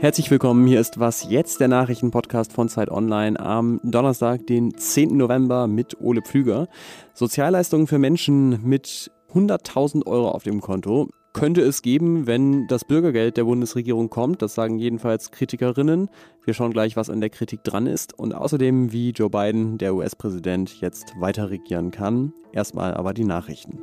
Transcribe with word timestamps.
Herzlich 0.00 0.30
willkommen, 0.30 0.66
hier 0.66 0.80
ist 0.80 0.98
Was 0.98 1.28
jetzt, 1.28 1.60
der 1.60 1.68
Nachrichtenpodcast 1.68 2.54
von 2.54 2.70
Zeit 2.70 2.90
Online 2.90 3.38
am 3.38 3.82
Donnerstag, 3.84 4.46
den 4.46 4.74
10. 4.74 5.14
November 5.14 5.66
mit 5.66 6.00
Ole 6.00 6.22
Pflüger. 6.22 6.68
Sozialleistungen 7.12 7.86
für 7.86 7.98
Menschen 7.98 8.66
mit 8.66 9.10
100.000 9.34 10.06
Euro 10.06 10.30
auf 10.30 10.42
dem 10.42 10.62
Konto 10.62 11.10
könnte 11.34 11.60
es 11.60 11.82
geben, 11.82 12.26
wenn 12.26 12.66
das 12.66 12.86
Bürgergeld 12.86 13.36
der 13.36 13.44
Bundesregierung 13.44 14.08
kommt. 14.08 14.40
Das 14.40 14.54
sagen 14.54 14.78
jedenfalls 14.78 15.32
Kritikerinnen. 15.32 16.08
Wir 16.46 16.54
schauen 16.54 16.72
gleich, 16.72 16.96
was 16.96 17.10
an 17.10 17.20
der 17.20 17.28
Kritik 17.28 17.62
dran 17.62 17.86
ist 17.86 18.18
und 18.18 18.34
außerdem, 18.34 18.92
wie 18.92 19.10
Joe 19.10 19.28
Biden, 19.28 19.76
der 19.76 19.94
US-Präsident, 19.94 20.80
jetzt 20.80 21.12
weiter 21.20 21.50
regieren 21.50 21.90
kann. 21.90 22.32
Erstmal 22.54 22.94
aber 22.94 23.12
die 23.12 23.24
Nachrichten. 23.24 23.78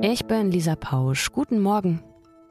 Ich 0.00 0.26
bin 0.26 0.52
Lisa 0.52 0.76
Pausch. 0.76 1.32
Guten 1.32 1.58
Morgen. 1.58 2.04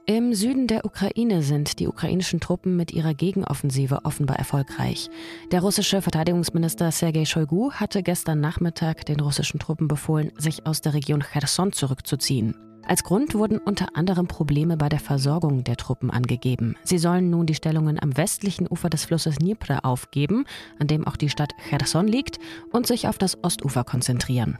Im 0.07 0.33
Süden 0.33 0.65
der 0.65 0.83
Ukraine 0.83 1.43
sind 1.43 1.79
die 1.79 1.87
ukrainischen 1.87 2.39
Truppen 2.39 2.75
mit 2.75 2.91
ihrer 2.91 3.13
Gegenoffensive 3.13 3.99
offenbar 4.03 4.37
erfolgreich. 4.37 5.09
Der 5.51 5.61
russische 5.61 6.01
Verteidigungsminister 6.01 6.91
Sergei 6.91 7.23
Shoigu 7.23 7.71
hatte 7.71 8.01
gestern 8.01 8.41
Nachmittag 8.41 9.05
den 9.05 9.19
russischen 9.19 9.59
Truppen 9.59 9.87
befohlen, 9.87 10.31
sich 10.37 10.65
aus 10.65 10.81
der 10.81 10.95
Region 10.95 11.21
Cherson 11.21 11.71
zurückzuziehen. 11.71 12.55
Als 12.87 13.03
Grund 13.03 13.35
wurden 13.35 13.59
unter 13.59 13.95
anderem 13.95 14.27
Probleme 14.27 14.75
bei 14.75 14.89
der 14.89 14.99
Versorgung 14.99 15.63
der 15.63 15.77
Truppen 15.77 16.09
angegeben. 16.09 16.75
Sie 16.83 16.97
sollen 16.97 17.29
nun 17.29 17.45
die 17.45 17.53
Stellungen 17.53 18.01
am 18.01 18.17
westlichen 18.17 18.67
Ufer 18.67 18.89
des 18.89 19.05
Flusses 19.05 19.35
Dnipro 19.35 19.75
aufgeben, 19.83 20.45
an 20.79 20.87
dem 20.87 21.05
auch 21.05 21.15
die 21.15 21.29
Stadt 21.29 21.53
Cherson 21.70 22.07
liegt, 22.07 22.39
und 22.71 22.87
sich 22.87 23.07
auf 23.07 23.20
das 23.20 23.43
Ostufer 23.43 23.83
konzentrieren. 23.83 24.57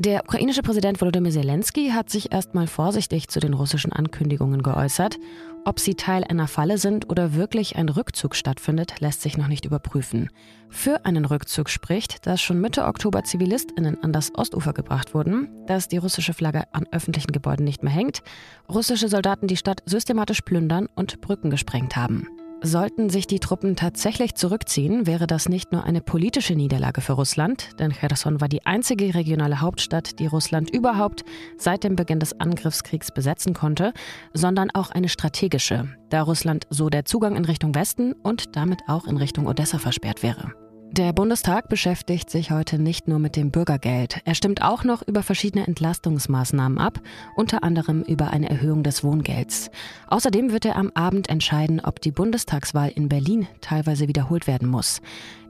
Der 0.00 0.24
ukrainische 0.24 0.62
Präsident 0.62 0.98
Volodymyr 0.98 1.30
Zelensky 1.30 1.90
hat 1.90 2.08
sich 2.08 2.32
erstmal 2.32 2.66
vorsichtig 2.66 3.28
zu 3.28 3.38
den 3.38 3.52
russischen 3.52 3.92
Ankündigungen 3.92 4.62
geäußert. 4.62 5.18
Ob 5.66 5.78
sie 5.78 5.94
Teil 5.94 6.24
einer 6.24 6.48
Falle 6.48 6.78
sind 6.78 7.10
oder 7.10 7.34
wirklich 7.34 7.76
ein 7.76 7.90
Rückzug 7.90 8.34
stattfindet, 8.34 8.98
lässt 9.00 9.20
sich 9.20 9.36
noch 9.36 9.48
nicht 9.48 9.66
überprüfen. 9.66 10.30
Für 10.70 11.04
einen 11.04 11.26
Rückzug 11.26 11.68
spricht, 11.68 12.26
dass 12.26 12.40
schon 12.40 12.62
Mitte 12.62 12.86
Oktober 12.86 13.24
Zivilistinnen 13.24 14.02
an 14.02 14.14
das 14.14 14.34
Ostufer 14.34 14.72
gebracht 14.72 15.12
wurden, 15.12 15.50
dass 15.66 15.86
die 15.86 15.98
russische 15.98 16.32
Flagge 16.32 16.62
an 16.72 16.86
öffentlichen 16.92 17.32
Gebäuden 17.32 17.66
nicht 17.66 17.82
mehr 17.82 17.92
hängt, 17.92 18.22
russische 18.70 19.10
Soldaten 19.10 19.48
die 19.48 19.58
Stadt 19.58 19.82
systematisch 19.84 20.40
plündern 20.40 20.88
und 20.94 21.20
Brücken 21.20 21.50
gesprengt 21.50 21.96
haben. 21.96 22.26
Sollten 22.62 23.08
sich 23.08 23.26
die 23.26 23.40
Truppen 23.40 23.74
tatsächlich 23.74 24.34
zurückziehen, 24.34 25.06
wäre 25.06 25.26
das 25.26 25.48
nicht 25.48 25.72
nur 25.72 25.84
eine 25.84 26.02
politische 26.02 26.54
Niederlage 26.54 27.00
für 27.00 27.14
Russland, 27.14 27.70
denn 27.78 27.90
Cherson 27.90 28.42
war 28.42 28.48
die 28.48 28.66
einzige 28.66 29.14
regionale 29.14 29.62
Hauptstadt, 29.62 30.18
die 30.18 30.26
Russland 30.26 30.68
überhaupt 30.68 31.24
seit 31.56 31.84
dem 31.84 31.96
Beginn 31.96 32.20
des 32.20 32.38
Angriffskriegs 32.38 33.12
besetzen 33.12 33.54
konnte, 33.54 33.94
sondern 34.34 34.70
auch 34.70 34.90
eine 34.90 35.08
strategische, 35.08 35.88
da 36.10 36.20
Russland 36.20 36.66
so 36.68 36.90
der 36.90 37.06
Zugang 37.06 37.34
in 37.34 37.46
Richtung 37.46 37.74
Westen 37.74 38.12
und 38.12 38.54
damit 38.56 38.80
auch 38.88 39.06
in 39.06 39.16
Richtung 39.16 39.46
Odessa 39.46 39.78
versperrt 39.78 40.22
wäre. 40.22 40.52
Der 40.92 41.12
Bundestag 41.12 41.68
beschäftigt 41.68 42.30
sich 42.30 42.50
heute 42.50 42.76
nicht 42.80 43.06
nur 43.06 43.20
mit 43.20 43.36
dem 43.36 43.52
Bürgergeld. 43.52 44.20
Er 44.24 44.34
stimmt 44.34 44.60
auch 44.62 44.82
noch 44.82 45.06
über 45.06 45.22
verschiedene 45.22 45.64
Entlastungsmaßnahmen 45.68 46.78
ab, 46.78 46.98
unter 47.36 47.62
anderem 47.62 48.02
über 48.02 48.32
eine 48.32 48.50
Erhöhung 48.50 48.82
des 48.82 49.04
Wohngelds. 49.04 49.70
Außerdem 50.08 50.50
wird 50.50 50.64
er 50.64 50.74
am 50.74 50.90
Abend 50.94 51.28
entscheiden, 51.28 51.78
ob 51.78 52.00
die 52.00 52.10
Bundestagswahl 52.10 52.88
in 52.88 53.08
Berlin 53.08 53.46
teilweise 53.60 54.08
wiederholt 54.08 54.48
werden 54.48 54.66
muss. 54.66 55.00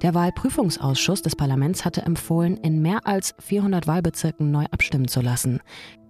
Der 0.03 0.13
Wahlprüfungsausschuss 0.13 1.23
des 1.23 1.37
Parlaments 1.37 1.87
hatte 1.87 2.03
empfohlen, 2.03 2.59
in 2.59 2.83
mehr 2.83 3.07
als 3.07 3.35
400 3.39 3.87
Wahlbezirken 3.87 4.51
neu 4.51 4.67
abstimmen 4.71 5.09
zu 5.09 5.23
lassen. 5.23 5.61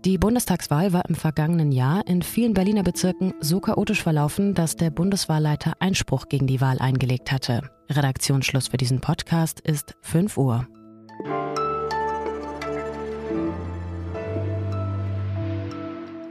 Die 0.07 0.17
Bundestagswahl 0.17 0.95
war 0.95 1.05
im 1.11 1.15
vergangenen 1.15 1.73
Jahr 1.73 2.07
in 2.07 2.23
vielen 2.23 2.55
Berliner 2.55 2.83
Bezirken 2.83 3.35
so 3.41 3.61
chaotisch 3.61 4.03
verlaufen, 4.03 4.55
dass 4.55 4.75
der 4.75 4.89
Bundeswahlleiter 4.89 5.75
Einspruch 5.79 6.31
gegen 6.31 6.47
die 6.47 6.63
Wahl 6.63 6.79
eingelegt 6.79 7.31
hatte. 7.31 7.69
Redaktionsschluss 7.91 8.69
für 8.69 8.79
diesen 8.79 9.03
Podcast 9.03 9.61
ist 9.61 9.97
5 10.01 10.39
Uhr. 10.39 10.67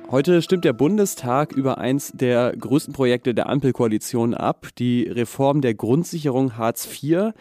Heute 0.10 0.42
stimmt 0.42 0.66
der 0.66 0.74
Bundestag 0.74 1.52
über 1.52 1.78
eins 1.78 2.12
der 2.16 2.58
größten 2.58 2.96
Projekte 2.96 3.36
der 3.36 3.50
Ampelkoalition 3.50 4.34
ab, 4.34 4.70
die 4.80 5.04
Reform 5.04 5.62
der 5.62 5.76
Grundsicherung 5.76 6.58
Hartz 6.58 6.88
IV, 6.92 7.34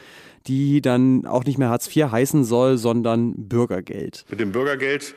die 0.46 0.82
dann 0.82 1.24
auch 1.24 1.44
nicht 1.44 1.56
mehr 1.56 1.70
Hartz 1.70 1.88
IV 1.96 2.10
heißen 2.10 2.44
soll, 2.44 2.76
sondern 2.76 3.48
Bürgergeld. 3.48 4.26
Mit 4.28 4.40
dem 4.40 4.52
Bürgergeld 4.52 5.14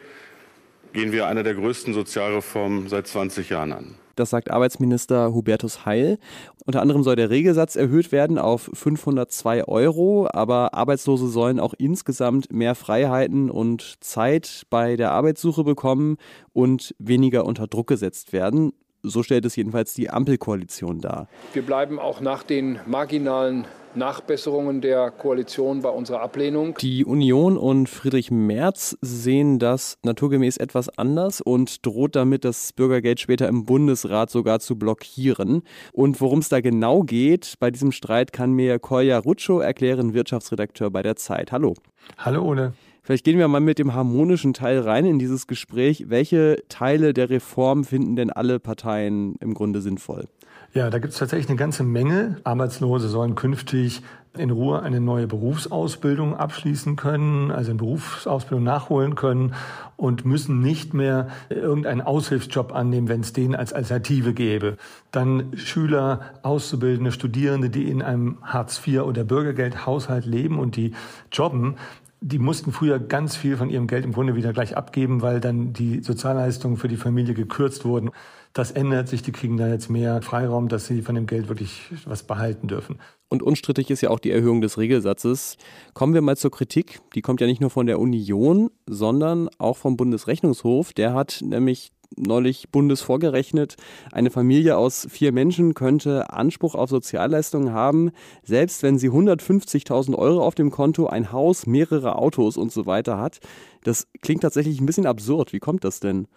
gehen 0.94 1.12
wir 1.12 1.28
eine 1.28 1.44
der 1.44 1.56
größten 1.56 1.94
Sozialreformen 1.94 2.88
seit 2.88 3.08
20 3.08 3.50
Jahren 3.50 3.74
an. 3.74 3.96
Das 4.16 4.30
sagt 4.30 4.52
Arbeitsminister 4.52 5.34
Hubertus 5.34 5.86
Heil. 5.86 6.20
Unter 6.66 6.82
anderem 6.82 7.02
soll 7.04 7.16
der 7.16 7.30
Regelsatz 7.30 7.76
erhöht 7.76 8.12
werden 8.12 8.38
auf 8.38 8.70
502 8.74 9.66
Euro, 9.66 10.28
aber 10.32 10.74
Arbeitslose 10.74 11.28
sollen 11.28 11.60
auch 11.60 11.74
insgesamt 11.78 12.52
mehr 12.52 12.76
Freiheiten 12.76 13.50
und 13.50 13.96
Zeit 14.02 14.64
bei 14.70 14.96
der 14.96 15.12
Arbeitssuche 15.12 15.64
bekommen 15.64 16.18
und 16.54 16.94
weniger 17.00 17.46
unter 17.46 17.68
Druck 17.68 17.88
gesetzt 17.88 18.34
werden. 18.34 18.74
So 19.02 19.24
stellt 19.24 19.46
es 19.46 19.56
jedenfalls 19.56 19.94
die 19.96 20.10
Ampelkoalition 20.10 21.00
dar. 21.00 21.28
Wir 21.54 21.64
bleiben 21.64 21.98
auch 21.98 22.22
nach 22.22 22.44
den 22.44 22.80
marginalen 22.86 23.66
Nachbesserungen 23.96 24.82
der 24.82 25.12
Koalition 25.12 25.82
bei 25.82 25.90
unserer 25.90 26.22
Ablehnung. 26.22 26.76
Die 26.80 27.06
Union 27.06 27.58
und 27.58 27.90
Friedrich 27.90 28.32
Merz 28.32 28.98
sehen 29.02 29.60
das 29.60 29.98
naturgemäß 30.04 30.58
etwas 30.58 30.90
anders 30.98 31.42
und 31.42 31.86
droht 31.86 32.16
damit, 32.16 32.46
das 32.46 32.74
Bürgergeld 32.74 33.20
später 33.20 33.48
im 33.48 33.66
Bundesrat 33.66 34.30
sogar 34.30 34.60
zu 34.60 34.78
blockieren. 34.78 35.64
Und 35.94 36.22
worum 36.22 36.40
es 36.40 36.50
da 36.50 36.62
genau 36.62 37.02
geht 37.02 37.56
bei 37.60 37.72
diesem 37.72 37.92
Streit, 37.92 38.34
kann 38.34 38.52
mir 38.52 38.80
Kolja 38.80 39.18
Rutschow 39.20 39.62
erklären, 39.62 40.14
Wirtschaftsredakteur 40.14 40.90
bei 40.90 41.02
der 41.02 41.16
Zeit. 41.16 41.52
Hallo. 41.52 41.74
Hallo 42.18 42.44
Ole. 42.44 42.74
Vielleicht 43.04 43.26
gehen 43.26 43.40
wir 43.40 43.48
mal 43.48 43.60
mit 43.60 43.80
dem 43.80 43.96
harmonischen 43.96 44.54
Teil 44.54 44.80
rein 44.80 45.06
in 45.06 45.18
dieses 45.18 45.48
Gespräch. 45.48 46.06
Welche 46.10 46.64
Teile 46.70 47.14
der 47.14 47.32
Reform 47.32 47.84
finden 47.84 48.16
denn 48.16 48.30
alle 48.30 48.60
Parteien 48.60 49.36
im 49.40 49.56
Grunde 49.56 49.82
sinnvoll? 49.82 50.28
Ja, 50.74 50.90
da 50.90 51.00
gibt 51.00 51.12
es 51.12 51.20
tatsächlich 51.20 51.50
eine 51.50 51.58
ganze 51.58 51.84
Menge. 51.84 52.38
Arbeitslose 52.46 53.10
sollen 53.10 53.36
künftig 53.36 54.04
in 54.38 54.52
Ruhe 54.52 54.82
eine 54.82 55.02
neue 55.02 55.28
Berufsausbildung 55.28 56.38
abschließen 56.38 56.96
können, 56.96 57.52
also 57.52 57.72
eine 57.72 57.78
Berufsausbildung 57.78 58.64
nachholen 58.64 59.16
können 59.16 59.54
und 59.98 60.24
müssen 60.24 60.62
nicht 60.62 60.94
mehr 60.94 61.28
irgendeinen 61.50 62.00
Aushilfsjob 62.00 62.74
annehmen, 62.74 63.10
wenn 63.10 63.20
es 63.20 63.34
den 63.34 63.54
als 63.54 63.74
Alternative 63.74 64.34
gäbe. 64.34 64.78
Dann 65.12 65.58
Schüler, 65.58 66.22
Auszubildende, 66.44 67.12
Studierende, 67.12 67.70
die 67.70 67.90
in 67.90 68.02
einem 68.02 68.38
Hartz-IV 68.42 69.02
oder 69.02 69.26
Bürgergeldhaushalt 69.26 70.26
leben 70.26 70.58
und 70.58 70.78
die 70.78 70.94
jobben, 71.34 71.76
die 72.22 72.40
mussten 72.40 72.72
früher 72.72 73.00
ganz 73.00 73.36
viel 73.36 73.58
von 73.58 73.70
ihrem 73.70 73.88
Geld 73.88 74.06
im 74.06 74.14
Grunde 74.14 74.36
wieder 74.36 74.54
gleich 74.54 74.78
abgeben, 74.78 75.22
weil 75.22 75.42
dann 75.42 75.74
die 75.74 76.02
Sozialleistungen 76.02 76.78
für 76.78 76.88
die 76.88 76.96
Familie 76.96 77.34
gekürzt 77.34 77.84
wurden. 77.84 78.12
Das 78.54 78.72
ändert 78.72 79.08
sich, 79.08 79.22
die 79.22 79.32
kriegen 79.32 79.58
da 79.58 79.68
jetzt 79.68 79.90
mehr 79.90 80.22
Freiraum, 80.22 80.68
dass 80.68 80.86
sie 80.86 81.02
von 81.02 81.16
dem 81.16 81.26
Geld 81.26 81.48
wirklich 81.48 81.90
was 82.06 82.24
behalten 82.24 82.68
dürfen. 82.68 83.00
Und 83.30 83.44
unstrittig 83.44 83.90
ist 83.90 84.02
ja 84.02 84.10
auch 84.10 84.20
die 84.20 84.32
Erhöhung 84.32 84.60
des 84.60 84.78
Regelsatzes. 84.78 85.56
Kommen 85.94 86.14
wir 86.14 86.22
mal 86.22 86.36
zur 86.36 86.52
Kritik. 86.52 87.00
Die 87.16 87.22
kommt 87.22 87.40
ja 87.40 87.48
nicht 87.48 87.62
nur 87.62 87.70
von 87.70 87.86
der 87.86 88.00
Union, 88.00 88.70
sondern 88.86 89.50
auch 89.58 89.78
vom 89.78 89.96
Bundesrechnungshof. 89.96 90.92
Der 90.92 91.14
hat 91.14 91.40
nämlich 91.42 91.94
neulich 92.18 92.70
Bundes 92.72 93.02
vorgerechnet, 93.02 93.76
eine 94.12 94.32
Familie 94.32 94.78
aus 94.78 95.08
vier 95.10 95.32
Menschen 95.32 95.74
könnte 95.74 96.32
Anspruch 96.32 96.76
auf 96.76 96.90
Sozialleistungen 96.90 97.72
haben, 97.72 98.12
selbst 98.44 98.84
wenn 98.84 98.98
sie 98.98 99.10
150.000 99.10 100.16
Euro 100.16 100.44
auf 100.44 100.56
dem 100.56 100.72
Konto, 100.72 101.08
ein 101.08 101.32
Haus, 101.32 101.66
mehrere 101.68 102.18
Autos 102.18 102.58
und 102.58 102.72
so 102.72 102.86
weiter 102.86 103.18
hat. 103.18 103.40
Das 103.84 104.08
klingt 104.22 104.42
tatsächlich 104.42 104.80
ein 104.80 104.86
bisschen 104.86 105.06
absurd. 105.06 105.54
Wie 105.54 105.60
kommt 105.60 105.84
das 105.84 106.00
denn? 106.00 106.28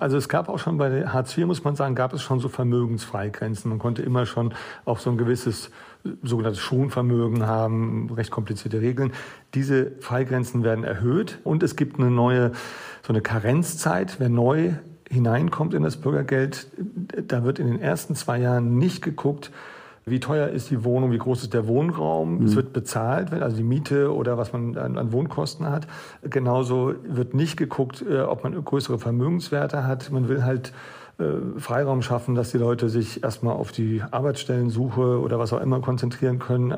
Also 0.00 0.16
es 0.16 0.28
gab 0.28 0.48
auch 0.48 0.58
schon 0.58 0.78
bei 0.78 1.06
Hartz 1.06 1.36
IV, 1.36 1.46
muss 1.46 1.64
man 1.64 1.76
sagen, 1.76 1.94
gab 1.94 2.12
es 2.12 2.22
schon 2.22 2.40
so 2.40 2.48
Vermögensfreigrenzen. 2.48 3.68
Man 3.68 3.78
konnte 3.78 4.02
immer 4.02 4.26
schon 4.26 4.54
auch 4.84 4.98
so 4.98 5.10
ein 5.10 5.18
gewisses 5.18 5.70
sogenanntes 6.22 6.60
Schonvermögen 6.60 7.46
haben, 7.46 8.10
recht 8.10 8.30
komplizierte 8.30 8.80
Regeln. 8.80 9.12
Diese 9.54 9.92
Freigrenzen 10.00 10.62
werden 10.62 10.84
erhöht 10.84 11.38
und 11.44 11.62
es 11.62 11.76
gibt 11.76 11.98
eine 11.98 12.10
neue, 12.10 12.52
so 13.02 13.12
eine 13.12 13.20
Karenzzeit. 13.20 14.20
Wer 14.20 14.28
neu 14.28 14.72
hineinkommt 15.08 15.74
in 15.74 15.82
das 15.82 15.96
Bürgergeld, 15.96 16.68
da 17.26 17.44
wird 17.44 17.58
in 17.58 17.66
den 17.66 17.80
ersten 17.80 18.14
zwei 18.14 18.38
Jahren 18.38 18.78
nicht 18.78 19.02
geguckt, 19.02 19.50
wie 20.10 20.20
teuer 20.20 20.48
ist 20.48 20.70
die 20.70 20.84
Wohnung, 20.84 21.12
wie 21.12 21.18
groß 21.18 21.42
ist 21.42 21.54
der 21.54 21.66
Wohnraum. 21.66 22.38
Mhm. 22.38 22.46
Es 22.46 22.56
wird 22.56 22.72
bezahlt, 22.72 23.32
also 23.32 23.56
die 23.56 23.62
Miete 23.62 24.14
oder 24.14 24.38
was 24.38 24.52
man 24.52 24.76
an, 24.76 24.98
an, 24.98 25.12
Wohnkosten 25.12 25.68
hat. 25.68 25.86
Genauso 26.22 26.94
wird 27.04 27.34
nicht 27.34 27.56
geguckt, 27.56 28.04
äh, 28.08 28.20
ob 28.20 28.44
man 28.44 28.64
größere 28.64 28.98
Vermögenswerte 28.98 29.86
hat. 29.86 30.10
Man 30.10 30.28
will 30.28 30.44
halt 30.44 30.72
äh, 31.18 31.58
Freiraum 31.58 32.02
schaffen, 32.02 32.34
dass 32.34 32.52
die 32.52 32.58
Leute 32.58 32.88
sich 32.88 33.24
erstmal 33.24 33.54
auf 33.54 33.72
die 33.72 34.02
Arbeitsstellensuche 34.08 35.20
oder 35.20 35.38
was 35.38 35.52
auch 35.52 35.60
immer 35.60 35.80
konzentrieren 35.80 36.38
können. 36.38 36.76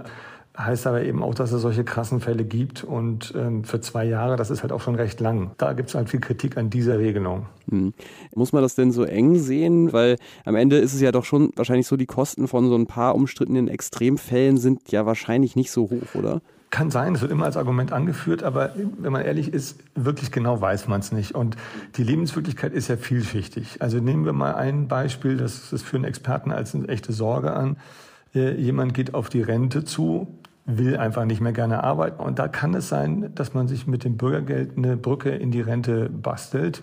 Heißt 0.58 0.86
aber 0.88 1.02
eben 1.02 1.22
auch, 1.22 1.34
dass 1.34 1.52
es 1.52 1.62
solche 1.62 1.84
krassen 1.84 2.20
Fälle 2.20 2.44
gibt. 2.44 2.82
Und 2.82 3.32
ähm, 3.36 3.62
für 3.64 3.80
zwei 3.80 4.04
Jahre, 4.04 4.36
das 4.36 4.50
ist 4.50 4.62
halt 4.62 4.72
auch 4.72 4.80
schon 4.80 4.96
recht 4.96 5.20
lang. 5.20 5.52
Da 5.58 5.72
gibt 5.74 5.90
es 5.90 5.94
halt 5.94 6.10
viel 6.10 6.20
Kritik 6.20 6.56
an 6.56 6.70
dieser 6.70 6.98
Regelung. 6.98 7.46
Hm. 7.70 7.94
Muss 8.34 8.52
man 8.52 8.62
das 8.62 8.74
denn 8.74 8.90
so 8.90 9.04
eng 9.04 9.36
sehen? 9.38 9.92
Weil 9.92 10.16
am 10.44 10.56
Ende 10.56 10.78
ist 10.78 10.92
es 10.92 11.00
ja 11.00 11.12
doch 11.12 11.24
schon 11.24 11.50
wahrscheinlich 11.54 11.86
so, 11.86 11.96
die 11.96 12.06
Kosten 12.06 12.48
von 12.48 12.68
so 12.68 12.76
ein 12.76 12.86
paar 12.86 13.14
umstrittenen 13.14 13.68
Extremfällen 13.68 14.58
sind 14.58 14.90
ja 14.90 15.06
wahrscheinlich 15.06 15.54
nicht 15.54 15.70
so 15.70 15.88
hoch, 15.88 16.14
oder? 16.14 16.40
Kann 16.70 16.90
sein, 16.90 17.14
es 17.14 17.20
wird 17.20 17.32
immer 17.32 17.46
als 17.46 17.56
Argument 17.56 17.92
angeführt, 17.92 18.44
aber 18.44 18.74
wenn 18.98 19.12
man 19.12 19.22
ehrlich 19.22 19.52
ist, 19.52 19.80
wirklich 19.96 20.30
genau 20.30 20.60
weiß 20.60 20.86
man 20.86 21.00
es 21.00 21.10
nicht. 21.10 21.34
Und 21.34 21.56
die 21.96 22.04
Lebenswirklichkeit 22.04 22.72
ist 22.72 22.86
ja 22.88 22.96
vielschichtig. 22.96 23.82
Also 23.82 23.98
nehmen 23.98 24.24
wir 24.24 24.32
mal 24.32 24.54
ein 24.54 24.86
Beispiel, 24.86 25.36
das 25.36 25.72
ist 25.72 25.82
für 25.82 25.96
einen 25.96 26.04
Experten 26.04 26.52
als 26.52 26.74
eine 26.74 26.86
echte 26.88 27.12
Sorge 27.12 27.52
an. 27.52 27.76
Äh, 28.34 28.54
jemand 28.54 28.94
geht 28.94 29.14
auf 29.14 29.28
die 29.28 29.42
Rente 29.42 29.84
zu, 29.84 30.28
will 30.78 30.96
einfach 30.96 31.24
nicht 31.24 31.40
mehr 31.40 31.52
gerne 31.52 31.84
arbeiten. 31.84 32.22
Und 32.22 32.38
da 32.38 32.48
kann 32.48 32.74
es 32.74 32.88
sein, 32.88 33.32
dass 33.34 33.54
man 33.54 33.68
sich 33.68 33.86
mit 33.86 34.04
dem 34.04 34.16
Bürgergeld 34.16 34.76
eine 34.76 34.96
Brücke 34.96 35.30
in 35.30 35.50
die 35.50 35.60
Rente 35.60 36.08
bastelt. 36.10 36.82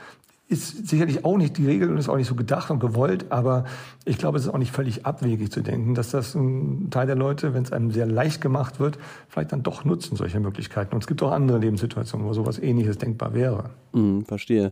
Ist 0.49 0.87
sicherlich 0.87 1.25
auch 1.25 1.37
nicht 1.37 1.57
die 1.57 1.65
Regel 1.65 1.89
und 1.89 1.97
ist 1.97 2.07
auch 2.07 2.15
nicht 2.15 2.27
so 2.27 2.35
gedacht 2.35 2.71
und 2.71 2.79
gewollt, 2.79 3.25
aber 3.31 3.65
ich 4.05 4.17
glaube, 4.17 4.37
es 4.37 4.45
ist 4.45 4.49
auch 4.49 4.57
nicht 4.57 4.71
völlig 4.71 5.05
abwegig 5.05 5.51
zu 5.51 5.61
denken, 5.61 5.93
dass 5.93 6.11
das 6.11 6.35
ein 6.35 6.89
Teil 6.89 7.05
der 7.05 7.17
Leute, 7.17 7.53
wenn 7.53 7.63
es 7.63 7.73
einem 7.73 7.91
sehr 7.91 8.05
leicht 8.05 8.39
gemacht 8.39 8.79
wird, 8.79 8.97
vielleicht 9.27 9.51
dann 9.51 9.63
doch 9.63 9.83
nutzen, 9.83 10.15
solche 10.15 10.39
Möglichkeiten. 10.39 10.95
Und 10.95 11.03
es 11.03 11.07
gibt 11.07 11.21
auch 11.21 11.33
andere 11.33 11.57
Lebenssituationen, 11.57 12.25
wo 12.25 12.31
sowas 12.31 12.59
ähnliches 12.59 12.97
denkbar 12.97 13.33
wäre. 13.33 13.71
Mm, 13.91 14.21
verstehe. 14.21 14.71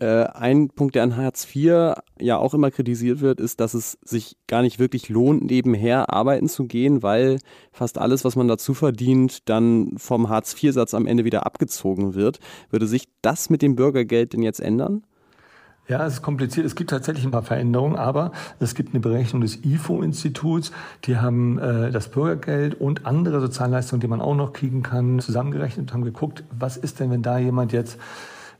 Äh, 0.00 0.24
ein 0.26 0.68
Punkt, 0.68 0.94
der 0.94 1.02
an 1.02 1.16
Hartz 1.16 1.44
IV 1.52 1.94
ja 2.20 2.36
auch 2.36 2.54
immer 2.54 2.70
kritisiert 2.70 3.20
wird, 3.20 3.40
ist, 3.40 3.58
dass 3.58 3.74
es 3.74 3.98
sich 4.04 4.36
gar 4.46 4.62
nicht 4.62 4.78
wirklich 4.78 5.08
lohnt, 5.08 5.44
nebenher 5.44 6.12
arbeiten 6.12 6.48
zu 6.48 6.66
gehen, 6.66 7.02
weil 7.02 7.38
fast 7.72 7.98
alles, 7.98 8.24
was 8.24 8.36
man 8.36 8.46
dazu 8.46 8.74
verdient, 8.74 9.48
dann 9.48 9.94
vom 9.96 10.28
Hartz 10.28 10.54
IV-Satz 10.62 10.94
am 10.94 11.06
Ende 11.06 11.24
wieder 11.24 11.46
abgezogen 11.46 12.14
wird. 12.14 12.38
Würde 12.70 12.86
sich 12.86 13.08
das 13.22 13.50
mit 13.50 13.60
dem 13.60 13.74
Bürgergeld 13.74 14.34
denn 14.34 14.42
jetzt 14.42 14.60
ändern? 14.60 15.02
Ja, 15.88 16.06
es 16.06 16.14
ist 16.14 16.22
kompliziert. 16.22 16.66
Es 16.66 16.76
gibt 16.76 16.90
tatsächlich 16.90 17.24
ein 17.24 17.30
paar 17.30 17.42
Veränderungen, 17.42 17.96
aber 17.96 18.32
es 18.60 18.74
gibt 18.74 18.90
eine 18.90 19.00
Berechnung 19.00 19.40
des 19.40 19.64
IFO-Instituts. 19.64 20.70
Die 21.06 21.16
haben 21.16 21.58
äh, 21.58 21.90
das 21.90 22.08
Bürgergeld 22.08 22.78
und 22.78 23.06
andere 23.06 23.40
Sozialleistungen, 23.40 24.00
die 24.00 24.06
man 24.06 24.20
auch 24.20 24.34
noch 24.36 24.52
kriegen 24.52 24.82
kann, 24.82 25.18
zusammengerechnet 25.18 25.88
und 25.88 25.94
haben 25.94 26.04
geguckt, 26.04 26.44
was 26.56 26.76
ist 26.76 27.00
denn, 27.00 27.10
wenn 27.10 27.22
da 27.22 27.38
jemand 27.38 27.72
jetzt 27.72 27.98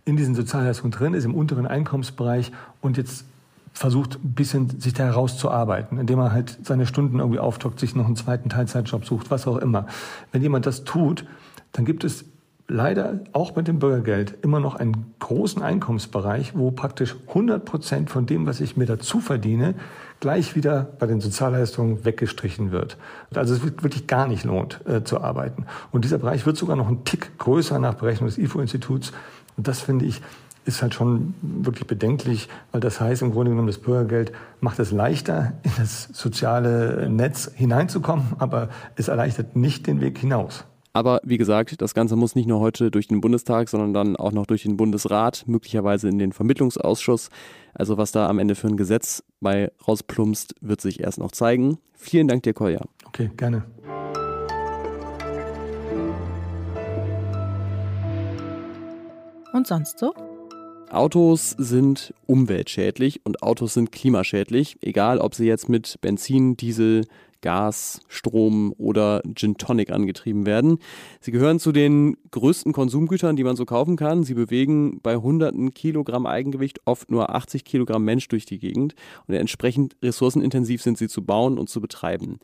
in 0.08 0.16
diesen 0.16 0.34
Sozialleistungen 0.34 0.90
drin 0.90 1.12
ist, 1.12 1.24
im 1.24 1.34
unteren 1.34 1.66
Einkommensbereich 1.66 2.50
und 2.80 2.96
jetzt 2.96 3.26
versucht, 3.74 4.14
ein 4.24 4.32
bisschen 4.32 4.80
sich 4.80 4.94
da 4.94 5.04
herauszuarbeiten, 5.04 5.98
indem 5.98 6.18
er 6.18 6.32
halt 6.32 6.58
seine 6.62 6.86
Stunden 6.86 7.18
irgendwie 7.18 7.38
auftockt, 7.38 7.78
sich 7.78 7.94
noch 7.94 8.06
einen 8.06 8.16
zweiten 8.16 8.48
Teilzeitjob 8.48 9.04
sucht, 9.04 9.30
was 9.30 9.46
auch 9.46 9.58
immer. 9.58 9.86
Wenn 10.32 10.42
jemand 10.42 10.64
das 10.64 10.84
tut, 10.84 11.26
dann 11.72 11.84
gibt 11.84 12.04
es 12.04 12.24
leider 12.68 13.20
auch 13.32 13.56
mit 13.56 13.68
dem 13.68 13.78
Bürgergeld 13.78 14.34
immer 14.42 14.60
noch 14.60 14.74
einen 14.74 15.14
großen 15.20 15.62
Einkommensbereich, 15.62 16.56
wo 16.56 16.70
praktisch 16.70 17.16
100 17.28 17.64
Prozent 17.64 18.10
von 18.10 18.26
dem, 18.26 18.46
was 18.46 18.60
ich 18.60 18.76
mir 18.76 18.86
dazu 18.86 19.20
verdiene, 19.20 19.74
gleich 20.20 20.54
wieder 20.54 20.88
bei 20.98 21.06
den 21.06 21.20
Sozialleistungen 21.20 22.04
weggestrichen 22.04 22.70
wird. 22.70 22.96
Also 23.34 23.54
es 23.54 23.62
wird 23.62 23.82
wirklich 23.82 24.06
gar 24.06 24.26
nicht 24.26 24.44
lohnt 24.44 24.80
äh, 24.86 25.02
zu 25.04 25.20
arbeiten. 25.20 25.66
Und 25.92 26.04
dieser 26.04 26.18
Bereich 26.18 26.44
wird 26.44 26.56
sogar 26.56 26.76
noch 26.76 26.88
einen 26.88 27.04
Tick 27.04 27.38
größer 27.38 27.78
nach 27.78 27.94
Berechnung 27.94 28.28
des 28.28 28.36
IFO-Instituts 28.36 29.12
und 29.58 29.68
das 29.68 29.80
finde 29.80 30.06
ich 30.06 30.22
ist 30.68 30.82
halt 30.82 30.94
schon 30.94 31.34
wirklich 31.40 31.86
bedenklich, 31.86 32.48
weil 32.72 32.82
das 32.82 33.00
heißt 33.00 33.22
im 33.22 33.32
Grunde 33.32 33.50
genommen, 33.50 33.68
das 33.68 33.78
Bürgergeld 33.78 34.32
macht 34.60 34.78
es 34.78 34.92
leichter, 34.92 35.54
in 35.62 35.70
das 35.78 36.10
soziale 36.12 37.08
Netz 37.08 37.50
hineinzukommen, 37.54 38.34
aber 38.38 38.68
es 38.94 39.08
erleichtert 39.08 39.56
nicht 39.56 39.86
den 39.86 40.02
Weg 40.02 40.18
hinaus. 40.18 40.64
Aber 40.92 41.20
wie 41.24 41.38
gesagt, 41.38 41.80
das 41.80 41.94
Ganze 41.94 42.16
muss 42.16 42.34
nicht 42.34 42.48
nur 42.48 42.60
heute 42.60 42.90
durch 42.90 43.08
den 43.08 43.20
Bundestag, 43.20 43.68
sondern 43.68 43.94
dann 43.94 44.16
auch 44.16 44.32
noch 44.32 44.46
durch 44.46 44.62
den 44.62 44.76
Bundesrat, 44.76 45.44
möglicherweise 45.46 46.08
in 46.08 46.18
den 46.18 46.32
Vermittlungsausschuss. 46.32 47.30
Also 47.72 47.96
was 47.96 48.12
da 48.12 48.28
am 48.28 48.38
Ende 48.38 48.54
für 48.54 48.66
ein 48.66 48.76
Gesetz 48.76 49.22
bei 49.40 49.70
rausplumpst, 49.86 50.54
wird 50.60 50.80
sich 50.80 51.00
erst 51.00 51.18
noch 51.18 51.30
zeigen. 51.30 51.78
Vielen 51.94 52.28
Dank 52.28 52.42
dir, 52.42 52.52
Kolja. 52.52 52.80
Okay, 53.06 53.30
gerne. 53.36 53.64
Und 59.52 59.66
sonst 59.66 59.98
so? 59.98 60.12
Autos 60.90 61.50
sind 61.58 62.14
umweltschädlich 62.26 63.20
und 63.24 63.42
Autos 63.42 63.74
sind 63.74 63.92
klimaschädlich, 63.92 64.78
egal 64.80 65.18
ob 65.18 65.34
sie 65.34 65.46
jetzt 65.46 65.68
mit 65.68 65.98
Benzin, 66.00 66.56
Diesel, 66.56 67.04
Gas, 67.40 68.00
Strom 68.08 68.74
oder 68.78 69.22
Gin 69.34 69.56
Tonic 69.56 69.90
angetrieben 69.90 70.46
werden. 70.46 70.78
Sie 71.20 71.30
gehören 71.30 71.60
zu 71.60 71.72
den 71.72 72.16
größten 72.30 72.72
Konsumgütern, 72.72 73.36
die 73.36 73.44
man 73.44 73.54
so 73.54 73.64
kaufen 73.64 73.96
kann. 73.96 74.24
Sie 74.24 74.34
bewegen 74.34 75.00
bei 75.02 75.16
hunderten 75.16 75.72
Kilogramm 75.72 76.26
Eigengewicht 76.26 76.80
oft 76.84 77.10
nur 77.10 77.34
80 77.34 77.64
Kilogramm 77.64 78.04
Mensch 78.04 78.28
durch 78.28 78.46
die 78.46 78.58
Gegend 78.58 78.94
und 79.26 79.34
entsprechend 79.34 79.96
ressourcenintensiv 80.02 80.82
sind 80.82 80.98
sie 80.98 81.08
zu 81.08 81.24
bauen 81.24 81.58
und 81.58 81.68
zu 81.68 81.80
betreiben. 81.80 82.38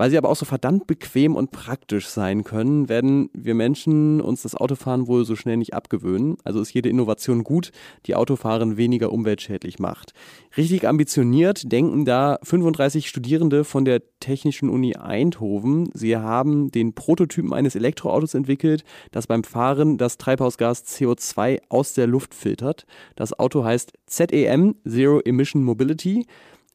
Weil 0.00 0.08
sie 0.08 0.16
aber 0.16 0.30
auch 0.30 0.36
so 0.36 0.46
verdammt 0.46 0.86
bequem 0.86 1.36
und 1.36 1.50
praktisch 1.50 2.08
sein 2.08 2.42
können, 2.42 2.88
werden 2.88 3.28
wir 3.34 3.54
Menschen 3.54 4.22
uns 4.22 4.40
das 4.40 4.54
Autofahren 4.54 5.08
wohl 5.08 5.26
so 5.26 5.36
schnell 5.36 5.58
nicht 5.58 5.74
abgewöhnen. 5.74 6.38
Also 6.42 6.58
ist 6.62 6.72
jede 6.72 6.88
Innovation 6.88 7.44
gut, 7.44 7.70
die 8.06 8.14
Autofahren 8.14 8.78
weniger 8.78 9.12
umweltschädlich 9.12 9.78
macht. 9.78 10.14
Richtig 10.56 10.88
ambitioniert 10.88 11.70
denken 11.70 12.06
da 12.06 12.38
35 12.44 13.10
Studierende 13.10 13.62
von 13.62 13.84
der 13.84 14.00
Technischen 14.20 14.70
Uni 14.70 14.96
Eindhoven. 14.96 15.90
Sie 15.92 16.16
haben 16.16 16.70
den 16.70 16.94
Prototypen 16.94 17.52
eines 17.52 17.74
Elektroautos 17.74 18.32
entwickelt, 18.32 18.84
das 19.10 19.26
beim 19.26 19.44
Fahren 19.44 19.98
das 19.98 20.16
Treibhausgas 20.16 20.86
CO2 20.86 21.60
aus 21.68 21.92
der 21.92 22.06
Luft 22.06 22.32
filtert. 22.32 22.86
Das 23.16 23.38
Auto 23.38 23.64
heißt 23.64 23.92
ZEM, 24.06 24.76
Zero 24.86 25.20
Emission 25.20 25.62
Mobility 25.62 26.24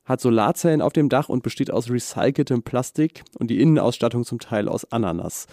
hat 0.05 0.21
Solarzellen 0.21 0.81
auf 0.81 0.93
dem 0.93 1.09
Dach 1.09 1.29
und 1.29 1.43
besteht 1.43 1.71
aus 1.71 1.89
recyceltem 1.89 2.63
Plastik 2.63 3.23
und 3.39 3.49
die 3.49 3.59
Innenausstattung 3.59 4.23
zum 4.23 4.39
Teil 4.39 4.69
aus 4.69 4.91
Ananas. 4.91 5.47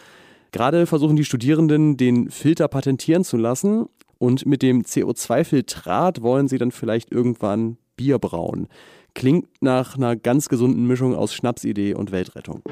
Gerade 0.53 0.87
versuchen 0.87 1.17
die 1.17 1.25
Studierenden, 1.25 1.97
den 1.97 2.31
Filter 2.31 2.69
patentieren 2.69 3.25
zu 3.25 3.39
lassen 3.39 3.87
und 4.19 4.47
mit 4.47 4.63
dem 4.63 4.83
CO2-Filtrat 4.83 6.23
wollen 6.23 6.47
sie 6.47 6.59
dann 6.59 6.71
vielleicht 6.71 7.11
irgendwann 7.11 7.79
Bier 7.97 8.19
brauen. 8.19 8.69
Klingt 9.15 9.47
nach 9.61 9.97
einer 9.97 10.17
ganz 10.17 10.49
gesunden 10.49 10.87
Mischung 10.87 11.15
aus 11.15 11.35
Schnapsidee 11.35 11.95
und 11.95 12.13
Weltrettung. 12.13 12.63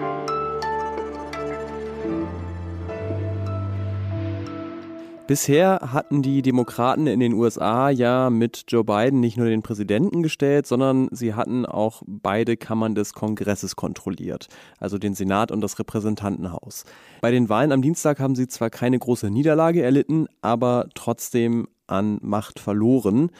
Bisher 5.30 5.92
hatten 5.92 6.22
die 6.22 6.42
Demokraten 6.42 7.06
in 7.06 7.20
den 7.20 7.34
USA 7.34 7.88
ja 7.88 8.30
mit 8.30 8.64
Joe 8.66 8.82
Biden 8.82 9.20
nicht 9.20 9.36
nur 9.36 9.46
den 9.46 9.62
Präsidenten 9.62 10.24
gestellt, 10.24 10.66
sondern 10.66 11.06
sie 11.12 11.34
hatten 11.34 11.66
auch 11.66 12.02
beide 12.04 12.56
Kammern 12.56 12.96
des 12.96 13.12
Kongresses 13.12 13.76
kontrolliert, 13.76 14.48
also 14.80 14.98
den 14.98 15.14
Senat 15.14 15.52
und 15.52 15.60
das 15.60 15.78
Repräsentantenhaus. 15.78 16.82
Bei 17.20 17.30
den 17.30 17.48
Wahlen 17.48 17.70
am 17.70 17.80
Dienstag 17.80 18.18
haben 18.18 18.34
sie 18.34 18.48
zwar 18.48 18.70
keine 18.70 18.98
große 18.98 19.30
Niederlage 19.30 19.84
erlitten, 19.84 20.26
aber 20.42 20.88
trotzdem 20.96 21.68
an 21.86 22.18
Macht 22.22 22.58
verloren. 22.58 23.30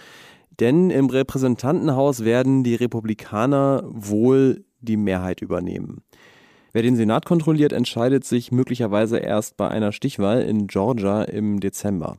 Denn 0.60 0.90
im 0.90 1.06
Repräsentantenhaus 1.06 2.24
werden 2.24 2.62
die 2.62 2.76
Republikaner 2.76 3.82
wohl 3.84 4.64
die 4.80 4.96
Mehrheit 4.96 5.42
übernehmen. 5.42 6.04
Wer 6.72 6.82
den 6.82 6.94
Senat 6.94 7.26
kontrolliert, 7.26 7.72
entscheidet 7.72 8.24
sich 8.24 8.52
möglicherweise 8.52 9.18
erst 9.18 9.56
bei 9.56 9.68
einer 9.68 9.90
Stichwahl 9.90 10.42
in 10.42 10.68
Georgia 10.68 11.22
im 11.24 11.58
Dezember. 11.58 12.18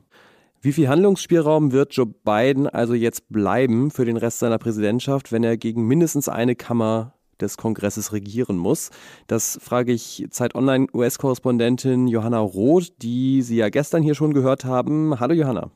Wie 0.60 0.72
viel 0.72 0.88
Handlungsspielraum 0.88 1.72
wird 1.72 1.94
Joe 1.94 2.06
Biden 2.06 2.68
also 2.68 2.94
jetzt 2.94 3.28
bleiben 3.30 3.90
für 3.90 4.04
den 4.04 4.16
Rest 4.16 4.40
seiner 4.40 4.58
Präsidentschaft, 4.58 5.32
wenn 5.32 5.42
er 5.42 5.56
gegen 5.56 5.86
mindestens 5.86 6.28
eine 6.28 6.54
Kammer 6.54 7.14
des 7.40 7.56
Kongresses 7.56 8.12
regieren 8.12 8.58
muss? 8.58 8.90
Das 9.26 9.58
frage 9.60 9.92
ich 9.92 10.26
Zeit 10.30 10.54
Online 10.54 10.86
US-Korrespondentin 10.92 12.06
Johanna 12.06 12.38
Roth, 12.38 12.92
die 13.02 13.42
Sie 13.42 13.56
ja 13.56 13.70
gestern 13.70 14.02
hier 14.02 14.14
schon 14.14 14.34
gehört 14.34 14.64
haben. 14.66 15.18
Hallo 15.18 15.34
Johanna. 15.34 15.70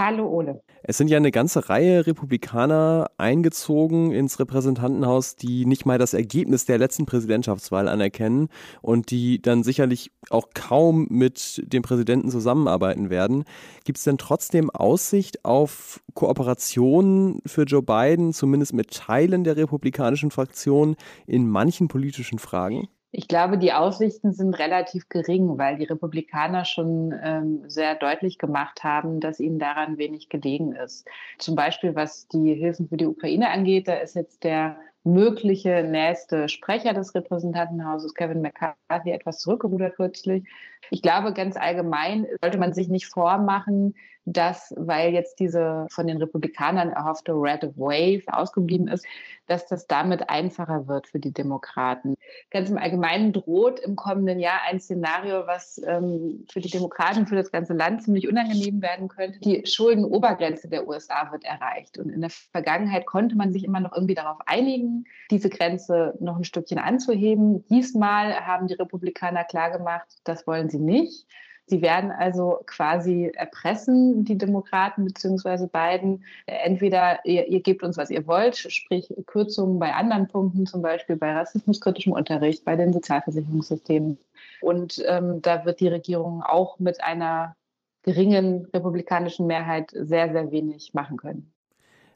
Hallo 0.00 0.28
Ole. 0.28 0.62
Es 0.84 0.96
sind 0.96 1.08
ja 1.08 1.16
eine 1.16 1.32
ganze 1.32 1.68
Reihe 1.68 2.06
Republikaner 2.06 3.10
eingezogen 3.18 4.12
ins 4.12 4.38
Repräsentantenhaus, 4.38 5.34
die 5.34 5.66
nicht 5.66 5.86
mal 5.86 5.98
das 5.98 6.14
Ergebnis 6.14 6.66
der 6.66 6.78
letzten 6.78 7.04
Präsidentschaftswahl 7.04 7.88
anerkennen 7.88 8.48
und 8.80 9.10
die 9.10 9.42
dann 9.42 9.64
sicherlich 9.64 10.12
auch 10.30 10.50
kaum 10.54 11.08
mit 11.10 11.64
dem 11.66 11.82
Präsidenten 11.82 12.30
zusammenarbeiten 12.30 13.10
werden. 13.10 13.42
Gibt 13.84 13.98
es 13.98 14.04
denn 14.04 14.18
trotzdem 14.18 14.70
Aussicht 14.70 15.44
auf 15.44 16.00
Kooperation 16.14 17.40
für 17.44 17.64
Joe 17.64 17.82
Biden, 17.82 18.32
zumindest 18.32 18.74
mit 18.74 18.92
Teilen 18.92 19.42
der 19.42 19.56
republikanischen 19.56 20.30
Fraktion 20.30 20.94
in 21.26 21.48
manchen 21.48 21.88
politischen 21.88 22.38
Fragen? 22.38 22.86
Ich 23.10 23.26
glaube, 23.26 23.56
die 23.56 23.72
Aussichten 23.72 24.32
sind 24.32 24.58
relativ 24.58 25.08
gering, 25.08 25.56
weil 25.56 25.78
die 25.78 25.84
Republikaner 25.84 26.66
schon 26.66 27.14
ähm, 27.22 27.62
sehr 27.66 27.94
deutlich 27.94 28.36
gemacht 28.36 28.84
haben, 28.84 29.20
dass 29.20 29.40
ihnen 29.40 29.58
daran 29.58 29.96
wenig 29.96 30.28
gelegen 30.28 30.72
ist. 30.72 31.08
Zum 31.38 31.56
Beispiel, 31.56 31.94
was 31.94 32.28
die 32.28 32.52
Hilfen 32.54 32.88
für 32.88 32.98
die 32.98 33.06
Ukraine 33.06 33.48
angeht, 33.48 33.88
da 33.88 33.94
ist 33.94 34.14
jetzt 34.14 34.44
der 34.44 34.76
mögliche 35.04 35.82
nächste 35.82 36.50
Sprecher 36.50 36.92
des 36.92 37.14
Repräsentantenhauses, 37.14 38.14
Kevin 38.14 38.42
McCarthy, 38.42 39.10
etwas 39.10 39.38
zurückgerudert 39.38 39.96
kürzlich. 39.96 40.44
Ich 40.90 41.00
glaube, 41.00 41.32
ganz 41.32 41.56
allgemein 41.56 42.26
sollte 42.42 42.58
man 42.58 42.74
sich 42.74 42.88
nicht 42.88 43.06
vormachen, 43.06 43.94
dass, 44.32 44.74
weil 44.76 45.12
jetzt 45.12 45.40
diese 45.40 45.86
von 45.90 46.06
den 46.06 46.18
Republikanern 46.18 46.90
erhoffte 46.90 47.32
Red 47.32 47.64
Wave 47.76 48.22
ausgeblieben 48.26 48.88
ist, 48.88 49.06
dass 49.46 49.66
das 49.66 49.86
damit 49.86 50.28
einfacher 50.28 50.86
wird 50.86 51.08
für 51.08 51.18
die 51.18 51.32
Demokraten. 51.32 52.14
Ganz 52.50 52.68
im 52.68 52.76
Allgemeinen 52.76 53.32
droht 53.32 53.80
im 53.80 53.96
kommenden 53.96 54.38
Jahr 54.38 54.60
ein 54.68 54.80
Szenario, 54.80 55.46
was 55.46 55.80
ähm, 55.86 56.44
für 56.50 56.60
die 56.60 56.70
Demokraten, 56.70 57.26
für 57.26 57.36
das 57.36 57.50
ganze 57.50 57.72
Land 57.72 58.02
ziemlich 58.02 58.28
unangenehm 58.28 58.82
werden 58.82 59.08
könnte. 59.08 59.40
Die 59.40 59.64
Schuldenobergrenze 59.66 60.68
der 60.68 60.86
USA 60.86 61.32
wird 61.32 61.44
erreicht. 61.44 61.98
Und 61.98 62.10
in 62.10 62.20
der 62.20 62.30
Vergangenheit 62.30 63.06
konnte 63.06 63.36
man 63.36 63.52
sich 63.52 63.64
immer 63.64 63.80
noch 63.80 63.94
irgendwie 63.94 64.14
darauf 64.14 64.38
einigen, 64.46 65.04
diese 65.30 65.48
Grenze 65.48 66.14
noch 66.20 66.36
ein 66.36 66.44
Stückchen 66.44 66.78
anzuheben. 66.78 67.64
Diesmal 67.68 68.46
haben 68.46 68.66
die 68.66 68.74
Republikaner 68.74 69.44
klargemacht, 69.44 70.06
das 70.24 70.46
wollen 70.46 70.68
sie 70.68 70.78
nicht. 70.78 71.26
Sie 71.68 71.82
werden 71.82 72.10
also 72.10 72.60
quasi 72.66 73.30
erpressen, 73.34 74.24
die 74.24 74.38
Demokraten 74.38 75.04
beziehungsweise 75.04 75.68
Biden. 75.68 76.24
Entweder 76.46 77.18
ihr, 77.24 77.46
ihr, 77.46 77.60
gebt 77.60 77.82
uns, 77.82 77.98
was 77.98 78.10
ihr 78.10 78.26
wollt, 78.26 78.56
sprich 78.56 79.12
Kürzungen 79.26 79.78
bei 79.78 79.92
anderen 79.92 80.28
Punkten, 80.28 80.66
zum 80.66 80.80
Beispiel 80.80 81.16
bei 81.16 81.32
rassismuskritischem 81.32 82.12
Unterricht, 82.12 82.64
bei 82.64 82.74
den 82.74 82.92
Sozialversicherungssystemen. 82.92 84.18
Und 84.62 85.02
ähm, 85.06 85.42
da 85.42 85.64
wird 85.66 85.80
die 85.80 85.88
Regierung 85.88 86.42
auch 86.42 86.78
mit 86.78 87.02
einer 87.02 87.54
geringen 88.02 88.66
republikanischen 88.72 89.46
Mehrheit 89.46 89.90
sehr, 89.92 90.32
sehr 90.32 90.50
wenig 90.50 90.94
machen 90.94 91.18
können. 91.18 91.52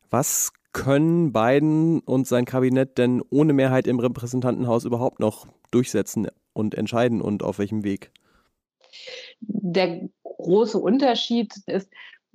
Was 0.09 0.53
können 0.73 1.33
Biden 1.33 2.01
und 2.01 2.27
sein 2.27 2.47
Kabinett 2.47 2.97
denn 2.97 3.23
ohne 3.29 3.53
Mehrheit 3.53 3.87
im 3.87 3.99
Repräsentantenhaus 3.99 4.85
überhaupt 4.87 5.21
noch 5.21 5.47
durchsetzen 5.71 6.29
und 6.55 6.75
entscheiden 6.75 7.21
und 7.21 7.43
auf 7.43 7.59
welchem 7.59 7.85
Weg? 7.85 8.11
Der 9.41 10.09
große 10.25 10.79
Unterschied 10.79 11.55
ist, 11.67 11.91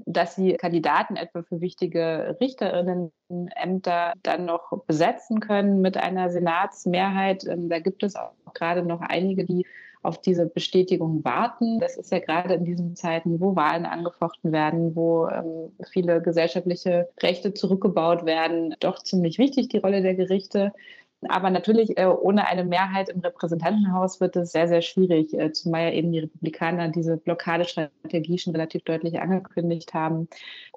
dass 0.06 0.36
sie 0.36 0.54
Kandidaten 0.54 1.16
etwa 1.16 1.42
für 1.42 1.60
wichtige 1.60 2.38
Richterinnenämter 2.40 4.14
dann 4.22 4.46
noch 4.46 4.84
besetzen 4.86 5.40
können 5.40 5.82
mit 5.82 5.98
einer 5.98 6.30
Senatsmehrheit. 6.30 7.46
Ähm, 7.46 7.70
da 7.70 7.80
gibt 7.80 8.04
es 8.04 8.16
auch 8.16 8.34
gerade 8.54 8.84
noch 8.84 9.02
einige, 9.02 9.44
die 9.44 9.66
auf 10.04 10.22
diese 10.22 10.46
Bestätigung 10.46 11.24
warten. 11.26 11.80
Das 11.80 11.98
ist 11.98 12.12
ja 12.12 12.20
gerade 12.20 12.54
in 12.54 12.66
diesen 12.66 12.96
Zeiten, 12.96 13.42
wo 13.42 13.56
Wahlen 13.56 13.86
angefochten 13.86 14.52
werden, 14.52 14.96
wo 14.96 15.28
ähm, 15.28 15.72
viele 15.92 16.22
gesellschaftliche 16.22 17.10
Rechte 17.22 17.54
zurückgebaut 17.54 18.26
werden, 18.26 18.76
doch 18.80 19.02
ziemlich 19.04 19.38
wichtig, 19.38 19.70
die 19.70 19.80
Rolle 19.80 20.02
der 20.02 20.16
Gerichte. 20.16 20.72
Aber 21.30 21.50
natürlich 21.50 21.98
äh, 21.98 22.06
ohne 22.06 22.48
eine 22.48 22.64
Mehrheit 22.64 23.10
im 23.10 23.20
Repräsentantenhaus 23.20 24.20
wird 24.20 24.36
es 24.36 24.52
sehr, 24.52 24.68
sehr 24.68 24.82
schwierig, 24.82 25.34
äh, 25.34 25.52
zumal 25.52 25.94
eben 25.94 26.12
die 26.12 26.20
Republikaner 26.20 26.90
diese 26.90 27.18
Blockadestrategie 27.18 28.38
schon 28.38 28.54
relativ 28.54 28.84
deutlich 28.84 29.20
angekündigt 29.20 29.94
haben. 29.94 30.28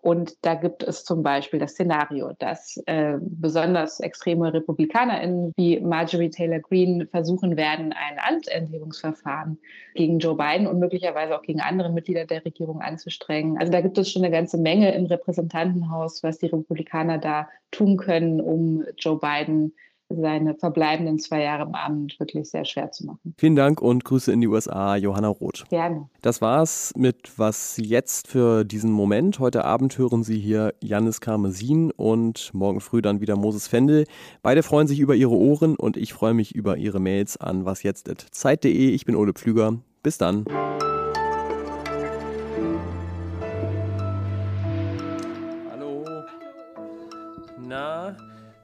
Und 0.02 0.36
da 0.42 0.54
gibt 0.54 0.82
es 0.82 1.04
zum 1.04 1.22
Beispiel 1.22 1.60
das 1.60 1.72
Szenario, 1.72 2.32
dass 2.38 2.82
äh, 2.86 3.18
besonders 3.20 4.00
extreme 4.00 4.52
RepublikanerInnen 4.52 5.52
wie 5.56 5.78
Marjorie 5.80 6.30
Taylor 6.30 6.60
Greene 6.60 7.06
versuchen 7.06 7.56
werden, 7.56 7.92
ein 7.92 8.18
Amtsenthebungsverfahren 8.18 9.58
gegen 9.94 10.18
Joe 10.18 10.36
Biden 10.36 10.66
und 10.66 10.78
möglicherweise 10.78 11.36
auch 11.36 11.42
gegen 11.42 11.60
andere 11.60 11.90
Mitglieder 11.90 12.24
der 12.24 12.44
Regierung 12.44 12.80
anzustrengen. 12.80 13.58
Also 13.58 13.72
da 13.72 13.80
gibt 13.80 13.98
es 13.98 14.10
schon 14.10 14.24
eine 14.24 14.32
ganze 14.32 14.56
Menge 14.58 14.94
im 14.94 15.06
Repräsentantenhaus, 15.06 16.22
was 16.22 16.38
die 16.38 16.46
Republikaner 16.46 17.18
da 17.18 17.48
tun 17.70 17.96
können, 17.96 18.40
um 18.40 18.84
Joe 18.96 19.18
Biden 19.18 19.74
seine 20.10 20.54
verbleibenden 20.54 21.18
zwei 21.18 21.42
Jahre 21.42 21.64
im 21.64 21.74
Amt 21.74 22.18
wirklich 22.18 22.50
sehr 22.50 22.64
schwer 22.64 22.90
zu 22.90 23.06
machen. 23.06 23.34
Vielen 23.38 23.56
Dank 23.56 23.80
und 23.80 24.04
Grüße 24.04 24.32
in 24.32 24.40
die 24.40 24.48
USA, 24.48 24.96
Johanna 24.96 25.28
Roth. 25.28 25.64
Gerne. 25.68 26.08
Das 26.22 26.40
war's 26.40 26.92
mit 26.96 27.32
Was 27.36 27.76
jetzt 27.78 28.28
für 28.28 28.64
diesen 28.64 28.90
Moment. 28.90 29.38
Heute 29.38 29.64
Abend 29.64 29.96
hören 29.98 30.22
Sie 30.22 30.38
hier 30.38 30.74
Janis 30.80 31.20
Karmesin 31.20 31.90
und 31.92 32.50
morgen 32.52 32.80
früh 32.80 33.02
dann 33.02 33.20
wieder 33.20 33.36
Moses 33.36 33.68
Fendel. 33.68 34.06
Beide 34.42 34.62
freuen 34.62 34.88
sich 34.88 34.98
über 34.98 35.14
ihre 35.14 35.34
Ohren 35.34 35.76
und 35.76 35.96
ich 35.96 36.12
freue 36.12 36.34
mich 36.34 36.54
über 36.54 36.76
ihre 36.76 37.00
Mails 37.00 37.36
an 37.36 37.64
wasjetzt.zeit.de. 37.64 38.90
Ich 38.90 39.04
bin 39.04 39.16
Ole 39.16 39.32
Pflüger. 39.32 39.78
Bis 40.02 40.18
dann. 40.18 40.44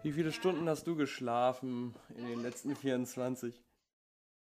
Wie 0.06 0.12
viele 0.12 0.30
Stunden 0.30 0.68
hast 0.68 0.86
du 0.86 0.94
geschlafen 0.94 1.92
in 2.16 2.28
den 2.28 2.40
letzten 2.40 2.76
24? 2.76 3.60